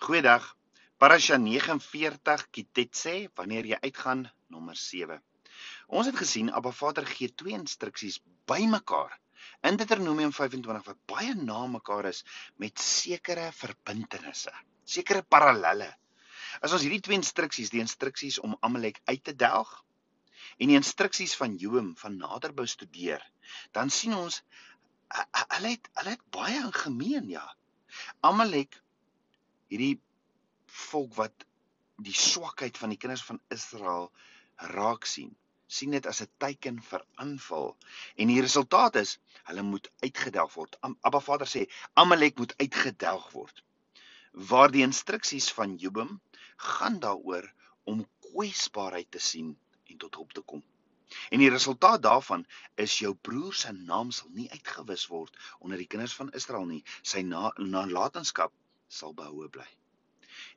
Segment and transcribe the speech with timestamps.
[0.00, 0.44] Goeiedag.
[0.96, 5.18] Parasha 49 Kitetse wanneer jy uitgaan nommer 7.
[5.92, 8.16] Ons het gesien Abba Vader gee twee instruksies
[8.48, 9.12] bymekaar
[9.68, 12.22] in Deuteronomium 25 wat baie na mekaar is
[12.56, 14.56] met sekere verbintenisse,
[14.88, 15.92] sekere parallelle.
[16.64, 19.76] As ons hierdie twee instruksies, die instruksies om Amalek uit te delg
[20.56, 23.20] en die instruksies van Joem van nader bestudeer,
[23.76, 24.40] dan sien ons
[25.12, 27.44] hulle het hulle het baie in gemeen, ja.
[28.24, 28.80] Amalek
[29.70, 29.96] hierdie
[30.90, 31.46] volk wat
[32.00, 34.10] die swakheid van die kinders van Israel
[34.74, 35.34] raak sien
[35.78, 37.68] sien dit as 'n teken vir aanval
[38.22, 39.12] en die resultaat is
[39.50, 40.78] hulle moet uitgedelg word.
[41.08, 41.62] Abba Vader sê
[42.02, 43.62] Amalek moet uitgedelg word.
[44.50, 46.20] Waar die instruksies van Jobim
[46.70, 47.46] gaan daaroor
[47.92, 50.62] om kwesbaarheid te sien en tot hulp te kom.
[51.30, 55.90] En die resultaat daarvan is jou broer se naam sal nie uitgewis word onder die
[55.94, 56.82] kinders van Israel nie.
[57.02, 58.54] Sy nalatenskap
[58.98, 59.66] sal behoue bly.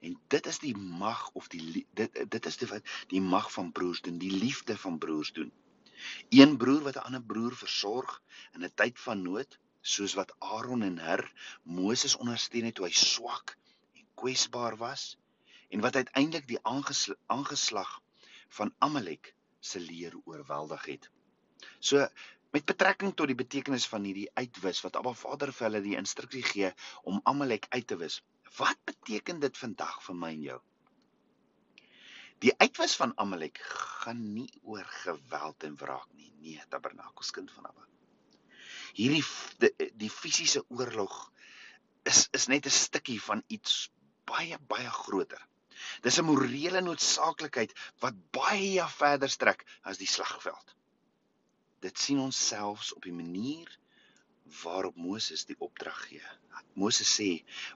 [0.07, 3.71] En dit is die mag of die dit dit is die wat die mag van
[3.79, 5.51] broers doen, die liefde van broers doen.
[6.29, 8.21] Een broer wat 'n ander broer versorg
[8.53, 11.23] in 'n tyd van nood, soos wat Aaron en Hur
[11.63, 13.57] Moses ondersteun het toe hy swak
[13.99, 15.17] en kwesbaar was
[15.69, 16.59] en wat uiteindelik die
[17.27, 18.01] aangeslag
[18.57, 21.09] van Amalek se leer oorweldig het.
[21.79, 22.07] So
[22.53, 26.43] met betrekking tot die betekenis van hierdie uitwis wat Abba Vader vir hulle die instruksie
[26.45, 26.69] gee
[27.09, 28.19] om Amalek uit te wis.
[28.59, 30.59] Wat beteken dit vandag vir my en jou?
[32.45, 33.57] Die uitwis van Amalek
[34.03, 36.29] gaan nie oor geweld en wraak nie.
[36.43, 37.87] Nee, Tabernakels kind van Abba.
[38.93, 39.23] Hierdie
[39.63, 41.15] die, die fisiese oorlog
[42.11, 43.89] is is net 'n stukkie van iets
[44.29, 45.41] baie baie groter.
[46.05, 47.73] Dis 'n morele noodsaaklikheid
[48.05, 50.75] wat baie verder strek as die slagveld.
[51.83, 53.71] Dit sien ons selfs op die manier
[54.63, 56.29] waarop Moses die opdrag gee.
[56.79, 57.27] Moses sê: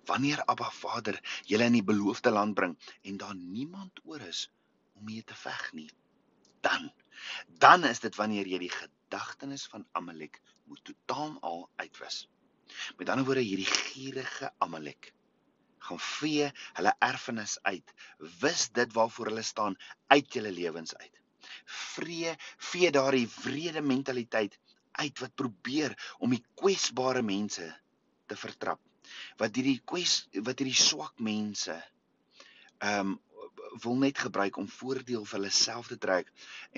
[0.10, 1.18] "Wanneer Abba Vader
[1.50, 4.46] julle in die beloofde land bring en daar niemand oor is
[4.96, 5.90] om mee te veg nie,
[6.62, 6.88] dan
[7.66, 12.28] dan is dit wanneer jy die gedagtenis van Amalek moet totaal al uitwis.
[12.98, 15.14] Met ander woorde, hierdie gierige Amalek
[15.88, 17.94] gaan vee hulle erfenis uit.
[18.42, 21.18] Wis dit waarvoor hulle staan uit julle lewens uit
[21.68, 22.34] vree
[22.72, 24.58] vee daardie wrede mentaliteit
[25.04, 27.68] uit wat probeer om die kwesbare mense
[28.28, 28.82] te vertrap.
[29.40, 33.16] Wat hierdie kwes wat hierdie swak mense ehm um,
[33.84, 36.30] wil net gebruik om voordeel vir hulle self te trek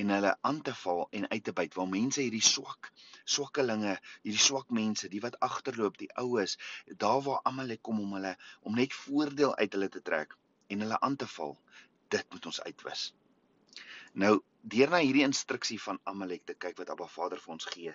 [0.01, 1.75] en hulle aan te val en uit te byt.
[1.77, 2.89] Waar mense hierdie swak
[3.23, 6.57] swakkelinge hierdie swak mense die wat agterloop die oues
[7.03, 10.35] daar waar almal kom om hulle om net voordeel uit hulle te trek
[10.67, 11.55] en hulle aan te val
[12.15, 13.09] dit moet ons uitwis
[14.13, 17.93] Nou deur na hierdie instruksie van Amalek te kyk wat Abba Vader vir ons gee,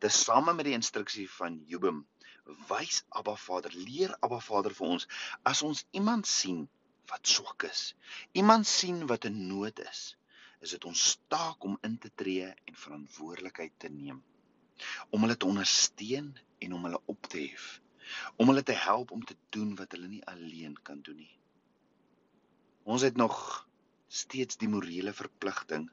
[0.00, 2.04] tesame met die instruksie van Jobim,
[2.70, 5.08] wys Abba Vader, leer Abba Vader vir ons
[5.44, 6.64] as ons iemand sien
[7.10, 7.94] wat swak is,
[8.32, 10.16] iemand sien wat in nood is,
[10.64, 14.22] is dit ons taak om in te tree en verantwoordelikheid te neem,
[15.10, 16.32] om hulle te ondersteun
[16.64, 17.68] en om hulle op te hef,
[18.40, 21.32] om hulle te help om te doen wat hulle nie alleen kan doen nie.
[22.86, 23.66] Ons het nog
[24.08, 25.88] steeds die morele verpligting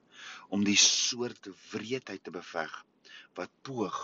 [0.50, 2.74] om die soort wreedheid te beveg
[3.38, 4.00] wat poog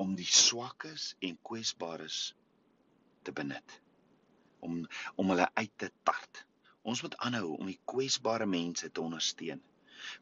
[0.00, 2.20] om die swakkes en kwesbares
[3.22, 3.80] te benut
[4.64, 4.78] om
[5.16, 6.44] om hulle uit te tart.
[6.82, 9.60] Ons moet aanhou om die kwesbare mense te ondersteun.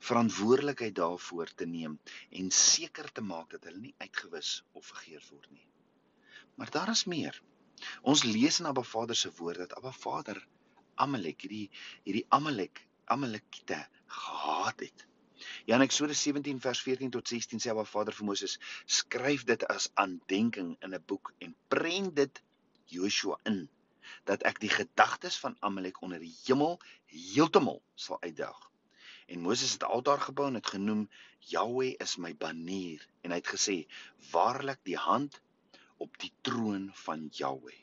[0.09, 1.99] Verantwoordelikheid daarvoor te neem
[2.41, 5.67] en seker te maak dat hulle nie uitgewis of vergeet word nie.
[6.59, 7.39] Maar daar is meer.
[8.03, 10.43] Ons lees in Abba Vader se woord dat Abba Vader
[10.99, 11.69] Amalek, hierdie
[12.03, 12.83] hierdie Amalek
[13.15, 15.09] Amalekite gehaat het.
[15.69, 18.55] Ja in Eksodus 17 vers 14 tot 16 sê Abba Vader vir Moses:
[18.99, 22.41] "Skryf dit as aandenking in 'n boek en prent dit
[22.95, 23.69] Joshua in
[24.31, 28.59] dat ek die gedagtes van Amalek onder die hemel heeltemal sal uitdag."
[29.27, 31.09] En Moses het altaar gebou en dit genoem
[31.55, 33.77] Yahweh is my banier en hy het gesê:
[34.33, 35.41] "Waarlik die hand
[35.97, 37.79] op die troon van Yahweh.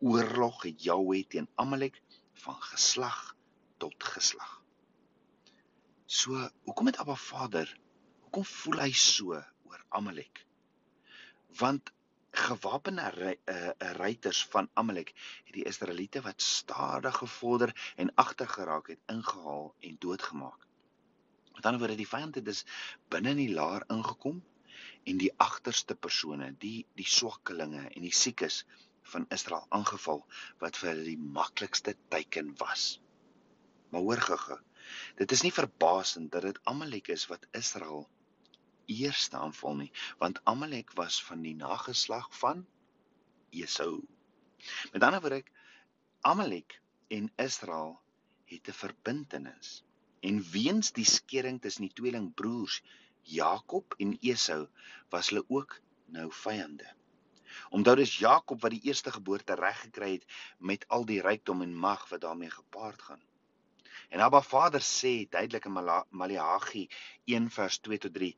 [0.00, 2.02] Oorlog het Yahweh teen Amalek
[2.46, 3.36] van geslag
[3.78, 4.59] tot geslag."
[6.10, 6.34] So,
[6.66, 7.68] hoekom het Abba Vader,
[8.20, 9.36] hoekom voel hy so
[9.70, 10.40] oor Amalek?
[11.60, 11.92] Want
[12.34, 15.12] gewapende eh, ruiters van Amalek
[15.44, 20.66] het die Israeliete wat stadig gevorder en agter geraak het ingehaal en doodgemaak.
[21.54, 22.64] Met ander woorde, die vyand het dus
[23.14, 24.40] binne in die laar ingekom
[25.12, 28.64] en die agterste persone, die die swakkelinge en die siekes
[29.14, 30.26] van Israel aangeval
[30.58, 32.96] wat vir hulle die maklikste teiken was.
[33.94, 34.58] Maar hoor gou-gou,
[35.16, 38.08] Dit is nie verbasend dat dit Amalek is wat Israel
[38.90, 42.66] eerste aanval nie, want Amalek was van die nageslag van
[43.50, 44.00] Esau.
[44.92, 45.44] Met ander woorde,
[46.20, 48.00] Amalek en Israel
[48.44, 49.84] het 'n verbintenis.
[50.20, 52.82] En weens die skering tussen die tweelingbroers
[53.22, 54.66] Jakob en Esau
[55.08, 56.88] was hulle ook nou vyande.
[57.70, 60.24] Omdat dis Jakob wat die eerste geboorte reg gekry het
[60.58, 63.22] met al die rykdom en mag wat daarmee gepaard gaan.
[64.10, 65.76] En Abba Vader sê duidelik in
[66.20, 66.88] Maleagi
[67.24, 68.36] 1:2 tot 3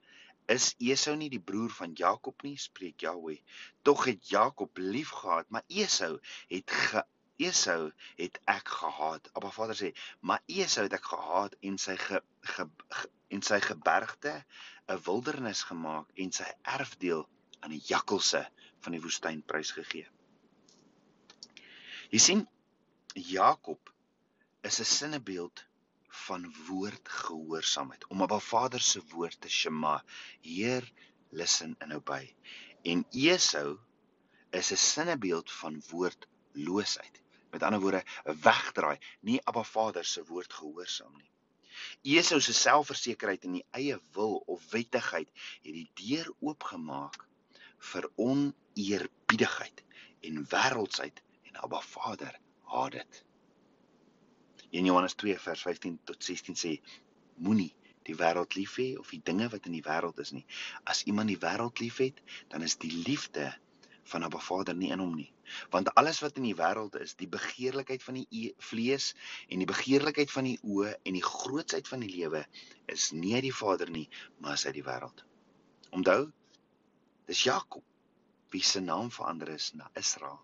[0.50, 3.38] Is Esau nie die broer van Jakob nie, spreek Jahweh.
[3.86, 6.18] Tog het Jakob liefgehad, maar Esau
[6.50, 7.04] het ge
[7.36, 9.30] Esau het ek gehaat.
[9.38, 12.20] Abba Vader sê, maar Esau het ek gehaat en sy ge,
[12.54, 14.34] ge, ge en sy gebergte
[14.92, 17.24] 'n wildernis gemaak en sy erfdeel
[17.60, 18.42] aan die jakkalse
[18.84, 20.08] van die woestyn prysgegee.
[22.12, 22.42] Jy sien
[23.14, 23.92] Jakob
[24.68, 25.64] is 'n sinnebeeld
[26.08, 30.04] van woordgehoorsaamheid om Abba Vader se woord te shema.
[30.40, 30.92] Heer,
[31.28, 32.36] listen and obey.
[32.82, 33.78] En Esau
[34.50, 37.20] is 'n sinnebeeld van woordloosheid.
[37.50, 41.30] Met ander woorde, wegdraai, nie Abba Vader se woord gehoorsaam nie.
[42.02, 45.30] Esau se selfversekerheid in die eie wil of wettigheid
[45.62, 47.26] het die deur oopgemaak
[47.78, 49.82] vir oneerbiedigheid
[50.20, 53.24] en wêreldsheid en Abba Vader haat dit.
[54.72, 56.72] In Johannes 2 vers 15 tot 16 sê
[57.46, 57.72] moenie
[58.08, 60.44] die wêreld lief hê of die dinge wat in die wêreld is nie.
[60.88, 63.50] As iemand die wêreld liefhet, dan is die liefde
[64.12, 65.30] van 'n Vader nie in hom nie.
[65.70, 69.12] Want alles wat in die wêreld is, die begeerlikheid van die e vlees
[69.48, 72.46] en die begeerlikheid van die oë en die grootsheid van die lewe
[72.86, 74.08] is nie uit die Vader nie,
[74.38, 75.24] maar is uit die wêreld.
[75.90, 76.32] Onthou,
[77.26, 77.84] dis Jakob
[78.52, 80.40] wie se naam verander is na Israel.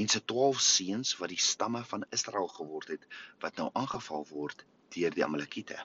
[0.00, 3.02] En sy 12 seuns wat die stamme van Israel geword het,
[3.44, 4.62] wat nou aangeval word
[4.94, 5.76] deur die Amalekiete.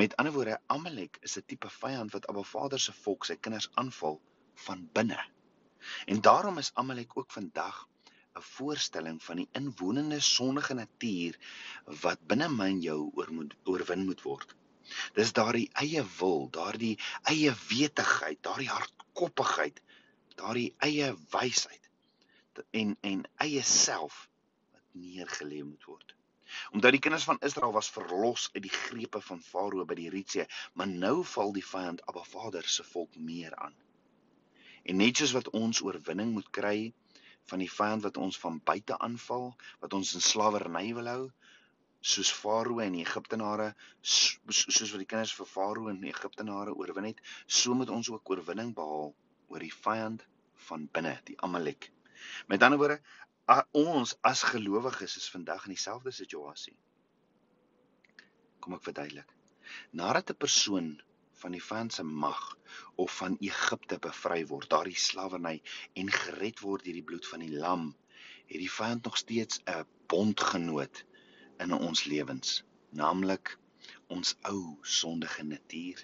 [0.00, 3.68] Met ander woorde, Amalek is 'n tipe vyand wat Abba Vader se volk, sy kinders
[3.82, 4.20] aanval
[4.66, 5.18] van binne.
[6.06, 7.88] En daarom is Amalek ook vandag
[8.36, 11.38] 'n voorstelling van die inwonende sondige natuur
[12.02, 14.54] wat binne my en jou oor moet oorwin moet word.
[15.14, 19.82] Dis daardie eie wil, daardie eie wetigheid, daardie hardkoppigheid,
[20.36, 21.85] daardie eie wysheid
[22.70, 24.28] en en eie self
[24.72, 26.14] wat neergelê moet word.
[26.70, 30.46] Omdat die kinders van Israel was verlos uit die grepe van Farao by die Rietsee,
[30.74, 33.74] maar nou val die vyand Abba Vader se volk meer aan.
[34.86, 36.78] En net soos wat ons oorwinning moet kry
[37.50, 39.50] van die vyand wat ons van buite aanval,
[39.82, 41.24] wat ons in slawerny wil hou,
[42.00, 47.10] soos Farao en die Egiptenare, soos wat die kinders vir Farao en die Egiptenare oorwin
[47.10, 49.12] het, so moet ons ook oorwinning behaal
[49.50, 50.26] oor die vyand
[50.68, 51.90] van binne, die Amalek.
[52.46, 53.00] Met ander woorde,
[53.70, 56.76] ons as gelowiges is vandag in dieselfde situasie.
[58.60, 59.34] Kom ek verduidelik.
[59.90, 60.88] Nadat 'n persoon
[61.42, 62.56] van die vyand se mag
[62.94, 65.60] of van Egipte bevry word, daardie slawerny
[65.94, 67.94] en gered word deur die bloed van die lam,
[68.46, 71.04] het die vyand nog steeds 'n bondgenoot
[71.58, 73.58] in ons lewens, naamlik
[74.06, 76.02] ons ou sondige natuur.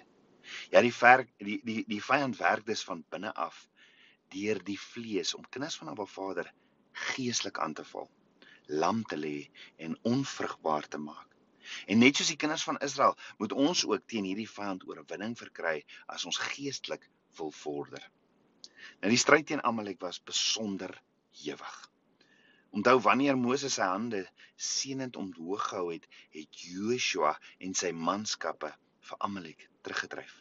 [0.69, 3.67] Ja, die werk die die die vyand werk dus van binne af
[4.33, 6.49] deur die vlees om kinders van Abba Vader
[7.09, 8.09] geestelik aan te val,
[8.67, 9.37] lam te lê
[9.77, 11.29] en onvrugbaar te maak.
[11.87, 15.79] En net soos die kinders van Israel, moet ons ook teen hierdie vyand oorwinning verkry
[16.15, 17.07] as ons geestelik
[17.39, 18.03] wil vorder.
[19.01, 20.93] Nou die stryd teen Amalek was besonder
[21.45, 21.75] ewig.
[22.73, 24.23] Onthou wanneer Moses sy hande
[24.67, 28.71] seënend omhoog gehou het, het Joshua en sy manskappe
[29.09, 30.33] vir Amalek teruggedryf.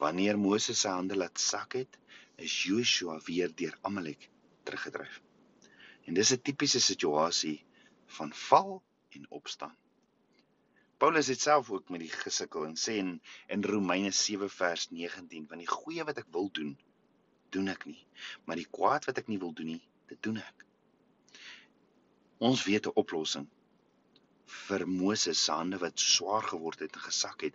[0.00, 1.98] Wanneer Moses sy hande laat sak het,
[2.36, 4.28] is Joshua weer deur Amalek
[4.62, 5.20] teruggedryf.
[6.04, 7.64] En dis 'n tipiese situasie
[8.06, 9.76] van val en opstaan.
[10.96, 15.46] Paulus het self ook met die gesukkel en sê in, in Romeine 7 vers 19
[15.48, 16.78] van die goeie wat ek wil doen,
[17.50, 18.06] doen ek nie,
[18.44, 20.64] maar die kwaad wat ek nie wil doen nie, dit doen ek.
[22.38, 23.48] Ons weet 'n oplossing
[24.46, 27.54] vir Moses se hande wat swaar geword het en gesak het,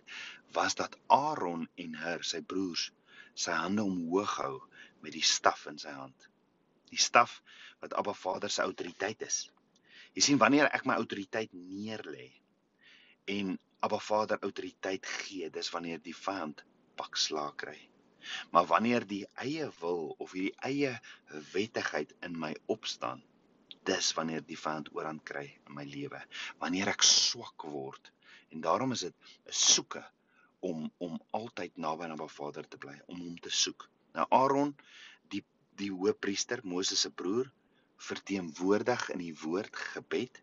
[0.52, 2.90] was dat Aaron en Hur, sy broers,
[3.34, 4.56] sy hande omhoog hou
[5.04, 6.28] met die staf in sy hand.
[6.90, 7.40] Die staf
[7.80, 9.44] wat Abba Vader se autoriteit is.
[10.14, 12.30] Jy sien wanneer ek my autoriteit neerlê,
[13.30, 16.64] en Abba Vader autoriteit gee, dis wanneer die vyand
[16.98, 17.78] pak slaag kry.
[18.52, 20.92] Maar wanneer die eie wil of hierdie eie
[21.54, 23.22] wettigheid in my opstaan,
[23.88, 26.20] dis wanneer die vyand oorhand kry in my lewe.
[26.60, 28.12] Wanneer ek swak word
[28.50, 29.14] en daarom is dit
[29.46, 30.04] 'n soeke
[30.60, 33.88] om om altyd naby aan Abba Vader te bly, om hom te soek.
[34.16, 34.74] Nou Aaron,
[35.32, 35.42] die
[35.80, 37.50] die hoëpriester, Moses se broer,
[38.00, 40.40] verteenwoordig in die woord gebed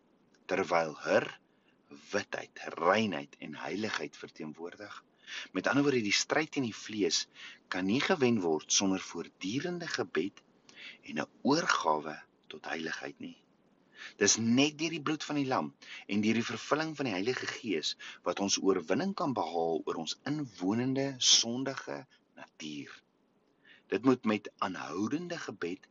[0.50, 1.26] terwyl Hur
[2.12, 5.04] witheid, reinheid en heiligheid verteenwoordig.
[5.52, 7.26] Met ander woorde, die stryd teen die vlees
[7.72, 10.40] kan nie gewen word sonder voortdurende gebed
[11.02, 12.16] en 'n oorgawe
[12.52, 13.36] tot heiligheid nie.
[14.22, 15.68] Dis net deur die bloed van die lam
[16.06, 17.96] en deur die vervulling van die Heilige Gees
[18.28, 22.06] wat ons oorwinning kan behaal oor ons inwonende sondige
[22.40, 22.92] natuur.
[23.88, 25.88] Dit moet met aanhoudende gebed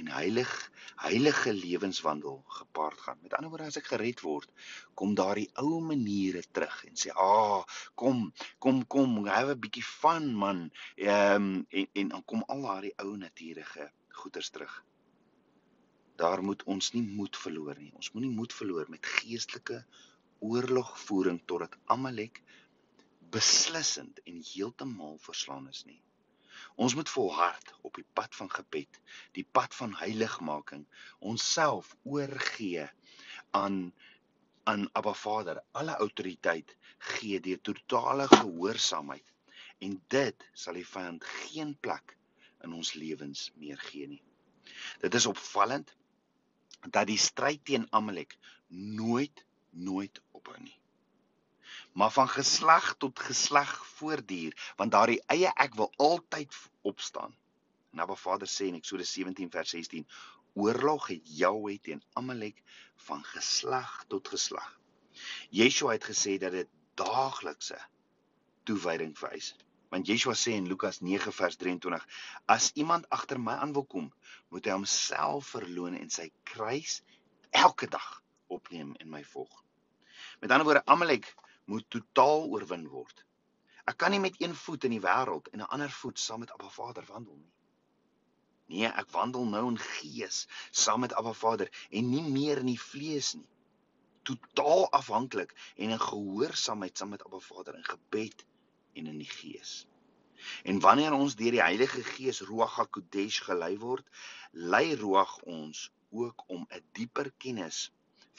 [0.00, 0.50] en heilig
[0.96, 3.18] heilige lewenswandel gepaard gaan.
[3.22, 4.50] Met ander woorde as ek gered word,
[4.94, 7.64] kom daardie ou maniere terug en sê, "Ag, ah,
[7.94, 12.62] kom, kom, kom, have a bietjie fun man." Ehm um, en en dan kom al
[12.68, 13.90] daardie ou natuurige
[14.20, 14.84] goeters terug.
[16.16, 17.92] Daar moet ons nie moed verloor nie.
[17.94, 19.84] Ons moenie moed verloor met geestelike
[20.38, 22.42] oorlogvoering totdat Amalek
[23.30, 26.00] beslissend en heeltemal verslaan is nie.
[26.74, 29.00] Ons moet volhard op die pad van gebed,
[29.36, 30.86] die pad van heiligmaking,
[31.18, 32.86] onsself oorgee
[33.50, 33.92] aan
[34.68, 39.24] aan Abba Vader, alle autoriteit gee deur totale gehoorsaamheid.
[39.80, 42.16] En dit sal die vyand geen plek
[42.62, 44.22] in ons lewens meer gee nie.
[45.00, 45.94] Dit is opvallend
[46.90, 48.36] dat die stryd teen Amalek
[49.00, 50.79] nooit nooit ophou nie
[51.92, 57.34] maar van geslag tot geslag voortduur, want daardie eie ek wil altyd opstaan.
[57.90, 60.06] Naba Vader sê in Eksodus 17 vers 16:
[60.54, 62.62] Oorlog het Jahwe teen Amalek
[63.06, 64.78] van geslag tot geslag.
[65.50, 67.78] Yeshua het gesê dat dit daaglikse
[68.62, 69.54] toewyding vereis.
[69.90, 72.06] Want Yeshua sê in Lukas 9 vers 23:
[72.46, 74.12] As iemand agter my aan wil kom,
[74.48, 77.00] moet hy homself verloon en sy kruis
[77.50, 79.64] elke dag opneem en my volg.
[80.40, 83.24] Met ander woorde, Amalek moet totaal oorwin word.
[83.90, 86.52] Ek kan nie met een voet in die wêreld en 'n ander voet saam met
[86.52, 87.52] Abba Vader wandel nie.
[88.70, 92.80] Nee, ek wandel nou in gees saam met Abba Vader en nie meer in die
[92.80, 93.48] vlees nie.
[94.22, 98.44] Totaal afhanklik en in gehoorsaamheid saam met Abba Vader in gebed
[98.92, 99.86] en in die gees.
[100.62, 104.06] En wanneer ons deur die Heilige Gees Ruach HaKodesh gelei word,
[104.52, 107.90] lei Ruach ons ook om 'n dieper kennis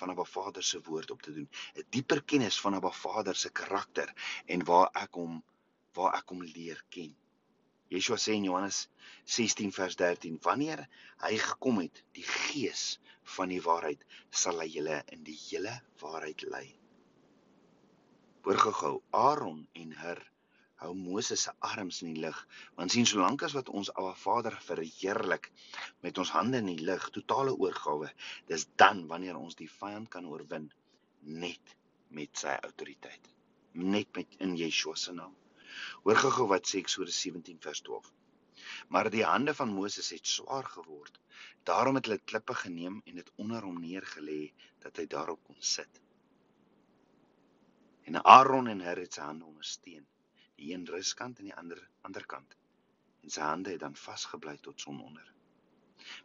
[0.01, 3.51] van Abba Vader se woord op te doen, 'n dieper kennis van Abba Vader se
[3.51, 4.13] karakter
[4.45, 5.43] en waar ek hom
[5.93, 7.15] waar ek hom leer ken.
[7.91, 8.87] Yeshua sê in Johannes
[9.25, 10.85] 16 vers 13: Wanneer
[11.25, 12.99] hy gekom het, die Gees
[13.35, 16.67] van die waarheid, sal hy julle in die hele waarheid lei.
[18.41, 20.30] Hoor gou-gou, Aaron en Hur
[20.81, 22.37] hou Moses se arms in die lug
[22.77, 25.49] want sien solank as wat ons Abba Vader verheerlik
[26.05, 28.09] met ons hande in die lug totale oorgawe
[28.49, 30.65] dis dan wanneer ons die vyand kan oorwin
[31.43, 31.75] net
[32.19, 33.29] met sy autoriteit
[33.93, 35.35] net met in Yeshua se naam.
[36.03, 38.09] Hoor gou wat sê Eksodus 17 vers 12
[38.93, 41.19] maar die hande van Moses het swaar geword
[41.69, 44.43] daarom het hulle klippe geneem en dit onder hom neergelê
[44.83, 46.01] dat hy daarop kon sit.
[48.09, 50.07] En Aaron en Hur het sy hande ondersteun
[50.61, 52.55] die een ruskant en die ander ander kant.
[53.25, 55.27] En sy hande het dan vasgebly tot sononder.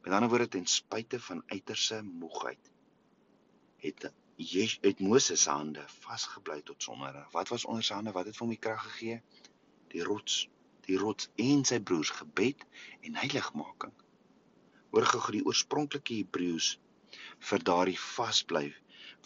[0.05, 2.73] Met ander woorde ten spyte van uiterse moegheid
[3.85, 7.27] het Jesus uit Moses se hande vasgebly tot sononder.
[7.33, 8.13] Wat was onder sy hande?
[8.13, 9.21] Wat het vir hom die krag gegee?
[9.93, 10.41] Die rots,
[10.89, 12.65] die rots en sy broers gebed
[13.01, 13.95] en heiligmaking.
[14.93, 16.75] Hoor gou die oorspronklike Hebreëus
[17.51, 18.67] vir daardie vasbly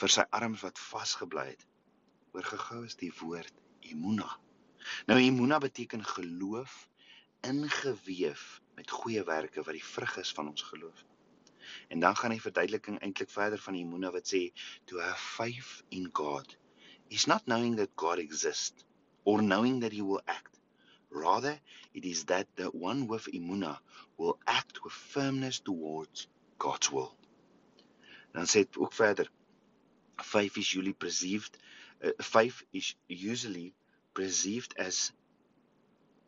[0.03, 1.67] vir sy arms wat vasgebly het.
[2.35, 3.55] Hoor gou is die woord
[3.91, 4.31] imuna.
[5.07, 6.89] Nou imuna beteken geloof
[7.41, 11.05] ingeweef met goeie werke wat die vrug is van ons geloof.
[11.89, 14.43] En dan gaan die verduideliking eintlik verder van imuna wat sê
[14.85, 16.57] to have faith in God
[17.09, 18.85] is not knowing that God exists
[19.23, 20.61] or knowing that he will act.
[21.09, 21.61] Rather
[21.93, 23.79] it is that the one with imuna
[24.17, 27.17] will act with firmness towards God's will.
[28.33, 29.31] Dan sê dit ook verder
[30.23, 31.59] faith is usually perceived
[32.03, 33.75] uh, faith is usually
[34.15, 35.13] perceived as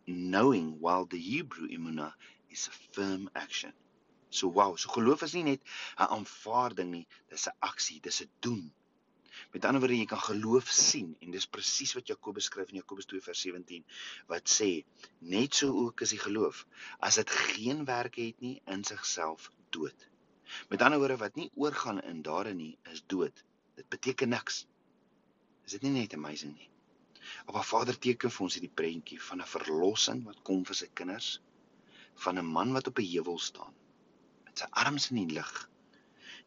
[0.06, 2.12] knowing while the Hebrew imuna
[2.50, 3.72] is a firm action.
[4.30, 5.60] So wow, so geloof is nie net
[5.98, 8.72] 'n aanvaarding nie, dis 'n aksie, dis 'n doen.
[9.52, 13.08] Met ander woorde, jy kan geloof sien en dis presies wat Jakobus skryf in Jakobus
[13.12, 13.84] 2 vers 17
[14.32, 14.70] wat sê
[15.34, 16.64] net so ook is die geloof
[17.08, 20.08] as dit geen werke het nie in sigself dood.
[20.72, 23.44] Met ander woorde wat nie oorgaan in dade nie is dood.
[23.76, 24.66] Dit beteken niks.
[25.64, 26.71] Is dit nie net amazing nie?
[27.52, 31.28] Maar Vader teken vir ons hierdie prentjie van 'n verlossing wat kom vir sy kinders,
[32.24, 33.74] van 'n man wat op 'n heuwel staan
[34.44, 35.68] met sy arms in die lug.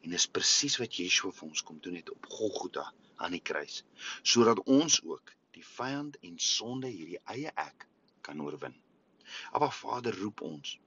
[0.04, 3.84] En dis presies wat Yeshua vir ons kom doen het op Golgotha aan die kruis,
[4.22, 7.88] sodat ons ook die vyand en sonde hierdie eie ek
[8.22, 8.76] kan oorwin.
[9.52, 10.80] Maar Vader roep ons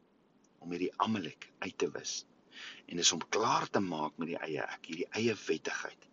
[0.59, 2.25] om hierdie Amalek uit te wis
[2.87, 6.09] en dis om klaar te maak met die eie ek, hierdie eie wettigheid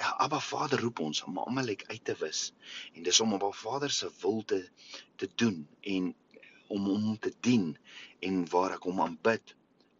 [0.00, 2.46] Ja, Abba Vader roep ons om Amalek uit te wis
[2.96, 4.60] en dis om Abba Vader se wil te
[5.20, 5.58] te doen
[5.94, 6.14] en
[6.72, 7.66] om hom te dien
[8.28, 9.54] en waar ek hom aanbid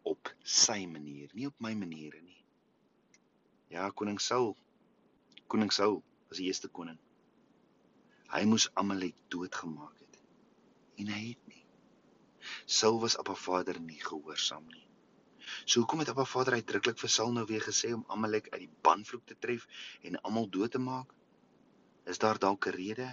[0.09, 2.39] op sy manier, nie op my maniere nie.
[3.75, 4.55] Ja, koning Saul.
[5.53, 6.99] Koning Saul was die eerste koning.
[8.33, 10.21] Hy moes Amalek doodgemaak het.
[11.03, 11.65] En hy het nie.
[12.65, 14.87] Saul was Abba Vader nie gehoorsaam nie.
[15.65, 18.77] So hoekom het Abba Vader uitdruklik vir Saul nou weer gesê om Amalek uit die
[18.83, 19.67] banvloek te tref
[20.03, 21.13] en almal dood te maak?
[22.07, 23.09] Is daar dalk 'n rede?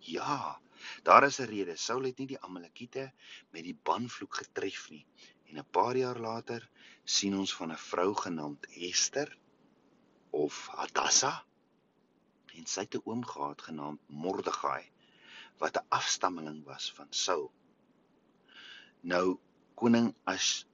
[0.00, 0.60] Ja,
[1.02, 1.76] daar is 'n rede.
[1.76, 3.12] Saul het nie die Amalekiete
[3.50, 5.06] met die banvloek getref nie.
[5.48, 6.68] En 'n paar jaar later
[7.04, 9.38] sien ons van 'n vrou genaamd Esther
[10.30, 11.40] of Hadassah
[12.54, 14.84] en sy het 'n oom gehad genaamd Mordegai
[15.58, 17.52] wat 'n afstammeling was van Saul.
[19.00, 19.38] Nou
[19.74, 20.66] koning As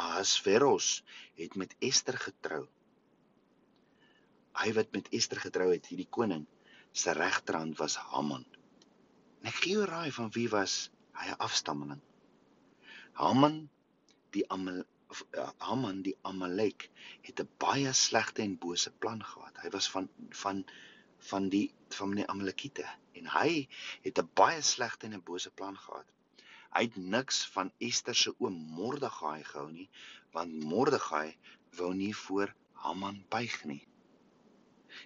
[0.00, 1.02] Ahasveros
[1.38, 2.62] het met Esther getrou.
[4.60, 6.46] Hy wat met Esther getrou het, hierdie koning
[6.92, 8.46] se regterhand was Haman.
[9.40, 10.90] En ek gee jou raai van wie was
[11.20, 12.00] hy 'n afstammeling?
[13.20, 13.68] Haman
[14.36, 14.82] die Amal
[15.58, 16.88] Haman die Amalek
[17.26, 19.56] het 'n baie slegte en bose plan gehad.
[19.62, 20.08] Hy was van
[20.42, 20.64] van
[21.30, 23.68] van die van die Amalekiete en hy
[24.02, 26.06] het 'n baie slegte en 'n bose plan gehad.
[26.70, 29.88] Hy het niks van Ester se oom Mordegai gehou nie,
[30.34, 31.36] want Mordegai
[31.78, 33.82] wou nie voor Haman buig nie.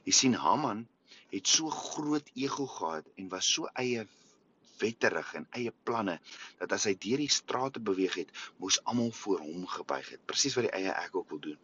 [0.04, 0.84] Jy sien Haman
[1.32, 4.04] het so groot ego gehad en was so eie
[4.78, 6.18] wetterig en eie planne
[6.60, 10.56] dat as hy deur die strate beweeg het, moes almal voor hom gebuig het, presies
[10.58, 11.60] wat die eie ek ook wil doen.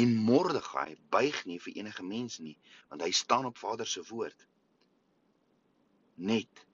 [0.00, 2.56] En Mordegai buig nie vir enige mens nie,
[2.90, 4.46] want hy staan op Vader se woord.
[6.16, 6.64] Net.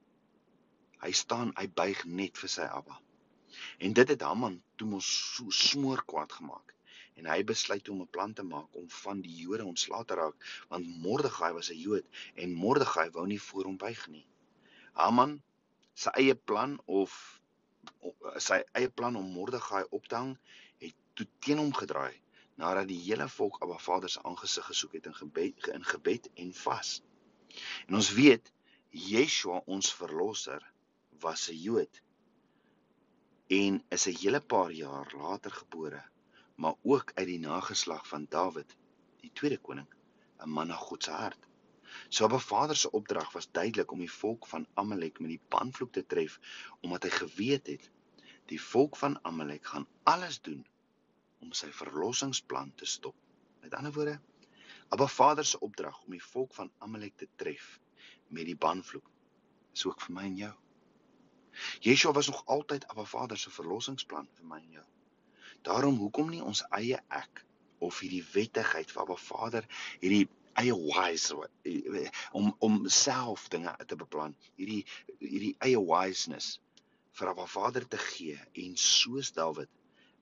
[1.04, 2.96] Hy staan, hy buig net vir sy Abba.
[3.84, 6.72] En dit het Haman toe mos so smoor kwaad gemaak
[7.20, 10.46] en hy besluit om 'n plan te maak om van die Jode ontslae te raak
[10.70, 14.26] want Mordegai was 'n Jood en Mordegai wou nie voor hom buig nie.
[14.92, 15.42] Haman
[15.94, 17.40] sy eie plan of
[18.48, 20.34] sy eie plan om Mordegai op te hang
[20.82, 22.20] het toe teen hom gedraai
[22.56, 26.52] nadat die hele volk Abba Vader se aangesig gesoek het in gebed in gebed en
[26.64, 27.02] vas.
[27.86, 28.52] En ons weet
[28.90, 30.72] Yeshua ons verlosser
[31.24, 32.02] was 'n Jood
[33.60, 36.02] en is 'n hele paar jaar later gebore,
[36.54, 38.76] maar ook uit die nageslag van Dawid,
[39.20, 39.88] die tweede koning,
[40.38, 41.42] 'n man na God se hart.
[42.08, 45.92] So Abba Vader se opdrag was duidelik om die volk van Amalek met die banvloek
[45.92, 46.38] te tref
[46.80, 47.90] omdat hy geweet het
[48.46, 50.66] die volk van Amalek gaan alles doen
[51.40, 53.14] om sy verlossingsplan te stop.
[53.60, 54.20] Met ander woorde,
[54.88, 57.80] Abba Vader se opdrag om die volk van Amalek te tref
[58.28, 59.10] met die banvloek
[59.72, 60.54] is ook vir my en jou.
[61.80, 64.86] Yeshua was nog altyd Abba Vader se verlossingsplan vir my en jou.
[65.62, 67.44] Daarom hoekom nie ons eie ek
[67.78, 69.68] of hierdie wettigheid van Abba Vader
[70.00, 70.28] hierdie
[70.60, 71.36] eie wise
[72.32, 74.36] om om self dinge te beplan.
[74.58, 74.82] Hierdie
[75.18, 76.58] hierdie eie wiseness
[77.18, 79.70] vir Abba Vader te gee en soos Dawid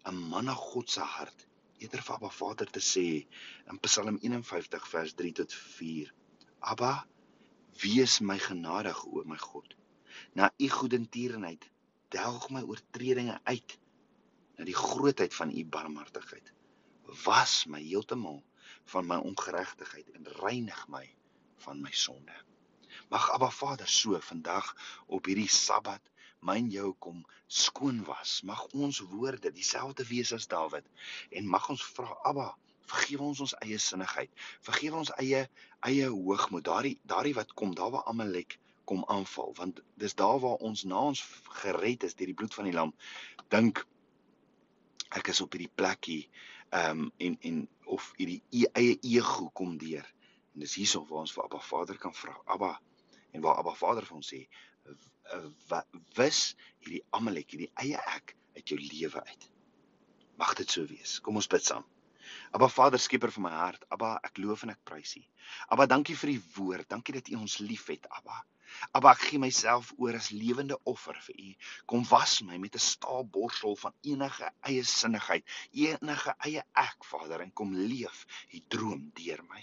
[0.09, 1.47] 'n man na God se hart
[1.83, 3.07] eerder vir Abba Vader te sê
[3.71, 6.13] in Psalm 51 vers 3 tot 4.
[6.73, 6.93] Abba,
[7.83, 9.75] wees my genadig o my God.
[10.33, 11.71] Na u goedertierenheid
[12.09, 13.79] delg my oortredinge uit
[14.57, 16.53] na die grootheid van u barmhartigheid.
[17.25, 18.41] Was my heeltemal
[18.85, 21.05] van my ongeregtigheid en reinig my
[21.65, 22.37] van my sonde.
[23.09, 24.73] Mag Abba Vader so vandag
[25.07, 28.41] op hierdie Sabbat myn jou kom skoon was.
[28.43, 30.89] Mag ons woorde dieselfde wees as Dawid
[31.31, 32.49] en mag ons vra Abba,
[32.89, 34.33] vergewe ons ons eie sinnigheid.
[34.65, 35.45] Vergewe ons eie
[35.89, 36.65] eie hoogmoed.
[36.65, 38.59] Daardie daardie wat kom daar waar Amalek
[38.93, 41.25] kom aanval want dis daar waar ons na ons
[41.63, 42.93] gered is deur die bloed van die lam.
[43.55, 43.87] Dink
[45.17, 46.23] ek is op hierdie plekkie
[46.73, 47.63] ehm um, en en
[47.97, 50.05] of hierdie e eie ego kom deur.
[50.53, 52.37] En dis hierso waar ons vir Abba Vader kan vra.
[52.45, 52.75] Abba
[53.33, 54.43] en waar Abba Vader vir ons sê,
[56.19, 56.41] wis
[56.85, 59.49] hierdie Amalek, hierdie eie ek uit jou lewe uit.
[60.41, 61.19] Mag dit so wees.
[61.25, 61.85] Kom ons bid saam.
[62.53, 63.85] Abba Vader, skieper van my hart.
[63.93, 65.23] Abba, ek loof en ek prys U.
[65.73, 66.89] Abba, dankie vir U woord.
[66.93, 68.43] Dankie dat U ons liefhet, Abba.
[68.99, 71.51] Abba, ek gee myself oor as lewende offer vir U.
[71.93, 75.45] Kom was my met 'n staalborsel van enige eie sinnigheid,
[75.87, 79.63] enige eie ek, Vader, en kom leef U droom deur my.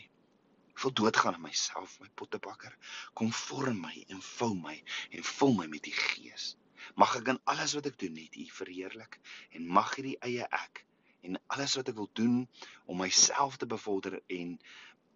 [0.73, 2.75] Ek wil doodgaan aan myself, my pottebakker.
[3.13, 4.77] Kom vorm my en vou my
[5.11, 6.55] en vul my met U Gees.
[6.95, 9.19] Mag ek in alles wat ek doen net U verheerlik
[9.51, 10.85] en mag hierdie eie ek
[11.27, 12.41] en alles wat ek wil doen
[12.85, 14.55] om myself te bevorder en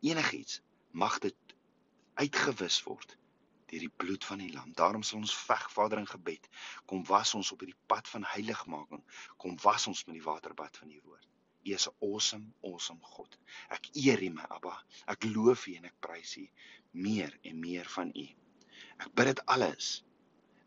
[0.03, 0.59] enigiets
[0.91, 1.55] mag dit
[2.19, 3.15] uitgewis word
[3.73, 4.71] deur die bloed van die lam.
[4.77, 6.49] Daarom sal ons veg Vader in gebed.
[6.89, 9.03] Kom was ons op hierdie pad van heiligmaking.
[9.41, 11.27] Kom was ons met die waterbad van U woord.
[11.65, 13.37] U is 'n awesome, awesome God.
[13.69, 14.75] Ek eer U, my Abba.
[15.07, 16.47] Ek loof U en ek prys U
[16.91, 18.27] meer en meer van U.
[18.99, 20.03] Ek bid dit alles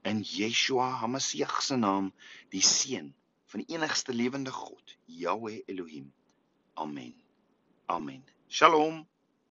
[0.03, 2.12] in Yeshua HaMashiach se naam,
[2.51, 3.14] die seun
[3.47, 6.12] van die enigste lewende God, Yahweh Elohim.
[6.75, 7.14] Amen.
[7.87, 8.25] Amen.
[8.49, 9.07] Shalom.